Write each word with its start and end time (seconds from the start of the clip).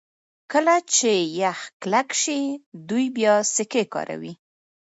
کله 0.51 0.75
چې 0.95 1.11
یخ 1.41 1.59
کلک 1.81 2.09
شي 2.21 2.39
دوی 2.89 3.05
بیا 3.17 3.33
سکي 3.55 3.83
کاروي 3.93 4.33